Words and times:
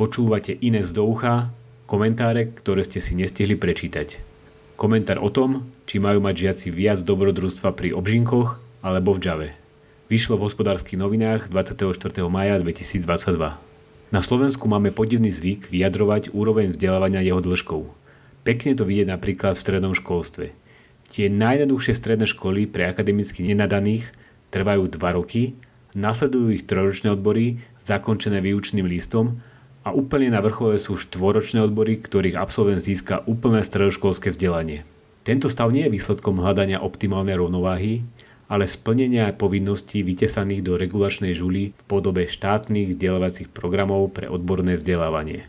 počúvate 0.00 0.56
iné 0.64 0.80
z 0.80 0.96
doucha, 0.96 1.52
komentáre, 1.84 2.56
ktoré 2.56 2.88
ste 2.88 3.04
si 3.04 3.12
nestihli 3.12 3.52
prečítať. 3.52 4.16
Komentár 4.80 5.20
o 5.20 5.28
tom, 5.28 5.68
či 5.84 6.00
majú 6.00 6.24
mať 6.24 6.48
žiaci 6.48 6.72
viac 6.72 7.04
dobrodružstva 7.04 7.76
pri 7.76 7.92
obžinkoch 7.92 8.56
alebo 8.80 9.12
v 9.12 9.20
Jave. 9.20 9.48
Vyšlo 10.08 10.40
v 10.40 10.48
hospodárskych 10.48 10.96
novinách 10.96 11.52
24. 11.52 12.16
maja 12.32 12.56
2022. 12.56 13.60
Na 14.08 14.20
Slovensku 14.24 14.64
máme 14.72 14.88
podivný 14.88 15.28
zvyk 15.28 15.68
vyjadrovať 15.68 16.32
úroveň 16.32 16.72
vzdelávania 16.72 17.20
jeho 17.20 17.44
dĺžkou. 17.44 17.84
Pekne 18.40 18.72
to 18.72 18.88
vidieť 18.88 19.12
napríklad 19.12 19.52
v 19.52 19.62
strednom 19.68 19.92
školstve. 19.92 20.56
Tie 21.12 21.28
najjednoduchšie 21.28 21.92
stredné 21.92 22.24
školy 22.24 22.64
pre 22.64 22.88
akademicky 22.88 23.44
nenadaných 23.44 24.16
trvajú 24.48 24.88
2 24.96 24.96
roky, 25.20 25.60
nasledujú 25.92 26.56
ich 26.56 26.64
trojročné 26.64 27.12
odbory 27.12 27.60
zakončené 27.84 28.40
výučným 28.40 28.88
listom 28.88 29.44
a 29.80 29.96
úplne 29.96 30.28
na 30.28 30.44
vrchole 30.44 30.76
sú 30.76 31.00
štvoročné 31.00 31.64
odbory, 31.64 31.96
ktorých 31.96 32.36
absolvent 32.36 32.84
získa 32.84 33.24
úplné 33.24 33.64
stredoškolské 33.64 34.32
vzdelanie. 34.32 34.84
Tento 35.24 35.48
stav 35.48 35.72
nie 35.72 35.88
je 35.88 35.94
výsledkom 35.96 36.40
hľadania 36.40 36.80
optimálnej 36.84 37.36
rovnováhy, 37.36 38.04
ale 38.50 38.66
splnenia 38.66 39.30
povinností 39.30 40.02
vytesaných 40.02 40.66
do 40.66 40.74
regulačnej 40.74 41.32
žuly 41.32 41.70
v 41.70 41.82
podobe 41.86 42.26
štátnych 42.26 42.92
vzdelávacích 42.98 43.48
programov 43.54 44.10
pre 44.10 44.26
odborné 44.26 44.74
vzdelávanie. 44.74 45.46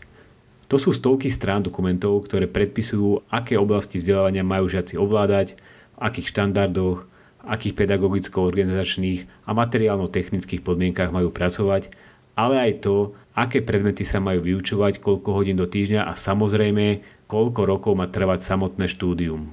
To 0.70 0.80
sú 0.80 0.96
stovky 0.96 1.28
strán 1.28 1.60
dokumentov, 1.66 2.24
ktoré 2.24 2.48
predpisujú, 2.48 3.28
aké 3.28 3.60
oblasti 3.60 4.00
vzdelávania 4.00 4.46
majú 4.46 4.70
žiaci 4.70 4.96
ovládať, 4.96 5.58
v 5.58 5.98
akých 5.98 6.30
štandardoch, 6.32 7.04
akých 7.42 7.74
pedagogicko-organizačných 7.76 9.44
a 9.44 9.50
materiálno-technických 9.52 10.62
podmienkach 10.62 11.10
majú 11.10 11.34
pracovať, 11.34 11.90
ale 12.36 12.70
aj 12.70 12.72
to, 12.84 13.16
aké 13.32 13.64
predmety 13.64 14.04
sa 14.04 14.20
majú 14.20 14.44
vyučovať, 14.44 15.00
koľko 15.00 15.28
hodín 15.32 15.56
do 15.56 15.68
týždňa 15.68 16.08
a 16.08 16.12
samozrejme, 16.16 17.04
koľko 17.28 17.64
rokov 17.64 17.92
má 17.96 18.08
trvať 18.08 18.44
samotné 18.44 18.88
štúdium. 18.88 19.52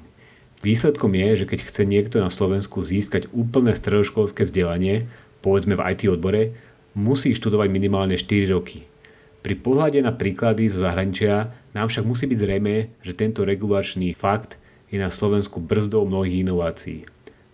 Výsledkom 0.60 1.16
je, 1.16 1.44
že 1.44 1.46
keď 1.48 1.60
chce 1.64 1.84
niekto 1.88 2.20
na 2.20 2.28
Slovensku 2.28 2.84
získať 2.84 3.32
úplné 3.32 3.72
stredoškolské 3.72 4.44
vzdelanie, 4.44 5.08
povedzme 5.40 5.80
v 5.80 5.84
IT 5.96 6.12
odbore, 6.12 6.52
musí 6.92 7.32
študovať 7.32 7.72
minimálne 7.72 8.20
4 8.20 8.52
roky. 8.52 8.84
Pri 9.40 9.56
pohľade 9.56 10.04
na 10.04 10.12
príklady 10.12 10.68
zo 10.68 10.84
zahraničia 10.84 11.56
nám 11.72 11.88
však 11.88 12.04
musí 12.04 12.28
byť 12.28 12.40
zrejme, 12.44 12.76
že 13.00 13.16
tento 13.16 13.48
regulačný 13.48 14.12
fakt 14.12 14.60
je 14.92 15.00
na 15.00 15.08
Slovensku 15.08 15.64
brzdou 15.64 16.04
mnohých 16.04 16.44
inovácií. 16.44 17.08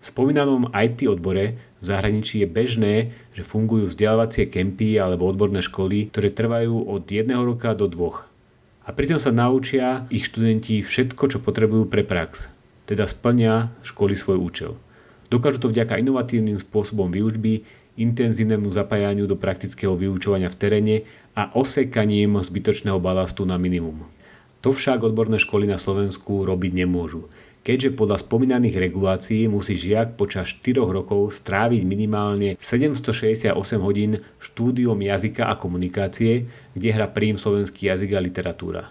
V 0.05 0.13
spomínanom 0.13 0.69
IT 0.69 1.09
odbore 1.09 1.57
v 1.81 1.83
zahraničí 1.83 2.45
je 2.45 2.47
bežné, 2.47 2.93
že 3.33 3.41
fungujú 3.41 3.89
vzdelávacie 3.89 4.45
kempy 4.45 5.01
alebo 5.01 5.25
odborné 5.25 5.65
školy, 5.65 6.13
ktoré 6.13 6.29
trvajú 6.29 6.85
od 6.85 7.09
jedného 7.09 7.41
roka 7.41 7.73
do 7.73 7.89
dvoch. 7.89 8.29
A 8.85 8.93
pritom 8.93 9.17
sa 9.17 9.33
naučia 9.33 10.05
ich 10.13 10.29
študenti 10.29 10.85
všetko, 10.85 11.23
čo 11.25 11.37
potrebujú 11.41 11.89
pre 11.89 12.05
prax 12.05 12.53
teda 12.85 13.09
splnia 13.09 13.73
školy 13.81 14.13
svoj 14.13 14.37
účel. 14.37 14.71
Dokážu 15.33 15.57
to 15.57 15.73
vďaka 15.73 15.97
inovatívnym 15.97 16.61
spôsobom 16.61 17.09
výučby, 17.09 17.65
intenzívnemu 17.97 18.69
zapájaniu 18.69 19.25
do 19.25 19.33
praktického 19.33 19.97
vyučovania 19.97 20.53
v 20.53 20.59
teréne 20.61 20.95
a 21.33 21.49
osekaním 21.57 22.37
zbytočného 22.37 23.01
balastu 23.01 23.41
na 23.43 23.57
minimum. 23.57 24.05
To 24.61 24.69
však 24.69 25.01
odborné 25.01 25.41
školy 25.41 25.65
na 25.65 25.81
Slovensku 25.81 26.45
robiť 26.45 26.85
nemôžu, 26.85 27.25
keďže 27.65 27.97
podľa 27.97 28.21
spomínaných 28.21 28.77
regulácií 28.77 29.49
musí 29.49 29.73
žiak 29.73 30.13
počas 30.13 30.53
4 30.53 30.85
rokov 30.85 31.33
stráviť 31.33 31.81
minimálne 31.81 32.61
768 32.61 33.49
hodín 33.81 34.21
štúdiom 34.37 34.95
jazyka 35.01 35.49
a 35.49 35.57
komunikácie, 35.57 36.45
kde 36.77 36.87
hra 36.93 37.09
príjm 37.09 37.41
slovenský 37.41 37.89
jazyk 37.89 38.13
a 38.13 38.21
literatúra. 38.21 38.83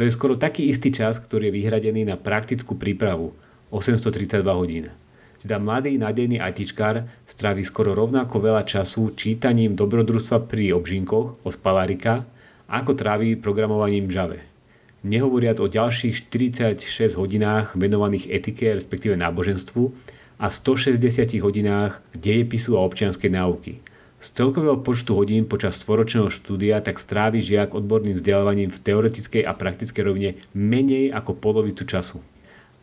je 0.00 0.08
skoro 0.08 0.40
taký 0.40 0.72
istý 0.72 0.88
čas, 0.88 1.20
ktorý 1.20 1.52
je 1.52 1.56
vyhradený 1.60 2.08
na 2.08 2.16
praktickú 2.16 2.80
prípravu 2.80 3.36
832 3.68 4.40
hodín. 4.48 4.88
Teda 5.36 5.60
mladý 5.60 6.00
nádejný 6.00 6.40
ITčkár 6.40 7.04
strávi 7.28 7.68
skoro 7.68 7.92
rovnako 7.92 8.40
veľa 8.40 8.64
času 8.64 9.12
čítaním 9.12 9.76
dobrodružstva 9.76 10.48
pri 10.48 10.72
obžinkoch 10.72 11.44
od 11.44 11.54
Palarika, 11.60 12.24
ako 12.66 12.96
trávi 12.96 13.36
programovaním 13.36 14.08
Java. 14.08 14.55
Nehovoriac 15.04 15.60
o 15.60 15.68
ďalších 15.68 16.32
46 16.32 17.18
hodinách 17.20 17.76
venovaných 17.76 18.32
etike, 18.32 18.72
respektíve 18.78 19.18
náboženstvu 19.18 19.92
a 20.40 20.46
160 20.48 21.36
hodinách 21.42 22.00
dejepisu 22.14 22.78
a 22.78 22.84
občianskej 22.86 23.34
náuky– 23.34 23.74
z 24.16 24.42
celkového 24.42 24.80
počtu 24.80 25.12
hodín 25.12 25.44
počas 25.44 25.76
stvoročného 25.76 26.32
štúdia 26.32 26.80
tak 26.80 26.96
strávi 26.96 27.44
žiak 27.44 27.76
odborným 27.76 28.16
vzdelávaním 28.16 28.72
v 28.72 28.82
teoretickej 28.82 29.44
a 29.44 29.52
praktickej 29.52 30.02
rovine 30.02 30.30
menej 30.56 31.12
ako 31.12 31.36
polovicu 31.36 31.84
času. 31.84 32.24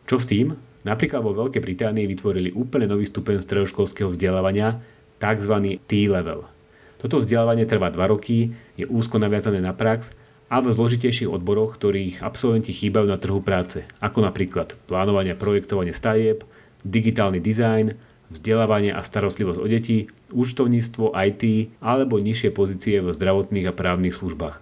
Čo 0.06 0.16
s 0.22 0.30
tým? 0.30 0.54
Napríklad 0.88 1.20
vo 1.20 1.36
Veľkej 1.36 1.60
Británii 1.60 2.08
vytvorili 2.08 2.54
úplne 2.54 2.88
nový 2.88 3.04
stupeň 3.04 3.44
stredoškolského 3.44 4.08
vzdelávania, 4.08 4.80
tzv. 5.20 5.80
T-level. 5.84 6.48
Toto 7.00 7.20
vzdelávanie 7.20 7.68
trvá 7.68 7.92
2 7.92 8.12
roky, 8.14 8.56
je 8.78 8.88
úzko 8.88 9.20
naviazané 9.20 9.60
na 9.60 9.76
prax 9.76 10.16
a 10.52 10.60
v 10.60 10.72
zložitejších 10.72 11.30
odboroch, 11.30 11.76
ktorých 11.76 12.20
absolventi 12.20 12.76
chýbajú 12.76 13.06
na 13.08 13.18
trhu 13.18 13.40
práce, 13.40 13.88
ako 14.04 14.24
napríklad 14.24 14.76
plánovanie 14.86 15.32
a 15.32 15.40
projektovanie 15.40 15.96
stavieb, 15.96 16.44
digitálny 16.84 17.40
dizajn, 17.40 17.96
vzdelávanie 18.28 18.92
a 18.92 19.00
starostlivosť 19.00 19.60
o 19.60 19.66
deti, 19.66 20.10
účtovníctvo, 20.34 21.14
IT 21.14 21.42
alebo 21.80 22.20
nižšie 22.20 22.50
pozície 22.52 23.00
v 23.00 23.14
zdravotných 23.14 23.70
a 23.70 23.76
právnych 23.76 24.16
službách. 24.16 24.60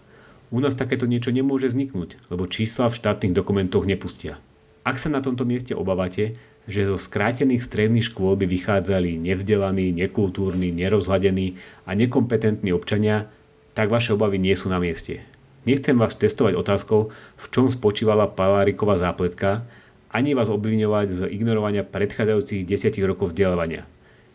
U 0.53 0.61
nás 0.61 0.77
takéto 0.77 1.09
niečo 1.09 1.33
nemôže 1.33 1.73
vzniknúť, 1.73 2.21
lebo 2.29 2.45
čísla 2.45 2.93
v 2.93 2.99
štátnych 3.01 3.33
dokumentoch 3.33 3.89
nepustia. 3.89 4.37
Ak 4.85 5.01
sa 5.01 5.09
na 5.09 5.25
tomto 5.25 5.49
mieste 5.49 5.73
obávate, 5.73 6.37
že 6.69 6.87
zo 6.87 6.99
skrátených 7.01 7.65
stredných 7.65 8.07
škôl 8.13 8.39
by 8.39 8.47
vychádzali 8.47 9.19
nevzdelaní, 9.19 9.91
nekultúrni, 9.97 10.71
nerozhľadení 10.71 11.59
a 11.89 11.91
nekompetentní 11.97 12.71
občania, 12.71 13.33
tak 13.73 13.89
vaše 13.89 14.15
obavy 14.15 14.39
nie 14.39 14.55
sú 14.55 14.69
na 14.69 14.79
mieste. 14.79 15.25
Nechcem 15.63 15.95
vás 15.95 16.19
testovať 16.19 16.59
otázkou, 16.59 17.15
v 17.39 17.45
čom 17.55 17.71
spočívala 17.71 18.27
Paláriková 18.27 18.99
zápletka, 18.99 19.63
ani 20.11 20.35
vás 20.35 20.51
obviňovať 20.51 21.07
z 21.09 21.21
ignorovania 21.31 21.87
predchádzajúcich 21.87 22.67
10 22.67 22.99
rokov 23.07 23.31
vzdelávania. 23.31 23.87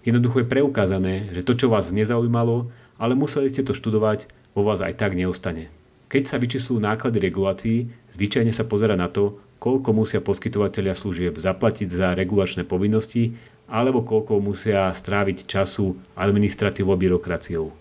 Jednoducho 0.07 0.39
je 0.39 0.47
preukázané, 0.47 1.27
že 1.35 1.43
to, 1.43 1.59
čo 1.59 1.67
vás 1.67 1.91
nezaujímalo, 1.91 2.71
ale 2.95 3.13
museli 3.13 3.51
ste 3.51 3.59
to 3.67 3.75
študovať, 3.75 4.31
vo 4.55 4.63
vás 4.63 4.79
aj 4.79 4.95
tak 4.95 5.19
neostane. 5.19 5.67
Keď 6.07 6.23
sa 6.31 6.39
vyčíslujú 6.39 6.79
náklady 6.79 7.19
regulácií, 7.19 7.77
zvyčajne 8.15 8.55
sa 8.55 8.63
pozera 8.63 8.95
na 8.95 9.11
to, 9.11 9.35
koľko 9.59 9.91
musia 9.91 10.23
poskytovateľia 10.23 10.95
služieb 10.95 11.35
zaplatiť 11.35 11.91
za 11.91 12.15
regulačné 12.15 12.63
povinnosti 12.63 13.35
alebo 13.67 13.99
koľko 13.99 14.39
musia 14.39 14.95
stráviť 14.95 15.43
času 15.43 15.99
administratívou 16.15 16.95
a 16.95 17.01
byrokraciou. 17.03 17.75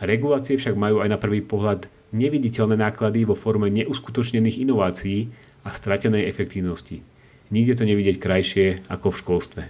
Regulácie 0.00 0.56
však 0.56 0.72
majú 0.72 1.04
aj 1.04 1.08
na 1.12 1.20
prvý 1.20 1.44
pohľad 1.44 1.90
neviditeľné 2.12 2.76
náklady 2.78 3.28
vo 3.28 3.36
forme 3.36 3.68
neuskutočnených 3.72 4.64
inovácií 4.64 5.28
a 5.64 5.72
stratenej 5.72 6.28
efektívnosti. 6.28 7.04
Nikde 7.48 7.80
to 7.80 7.84
nevidieť 7.88 8.16
krajšie 8.20 8.66
ako 8.92 9.12
v 9.12 9.20
školstve. 9.24 9.62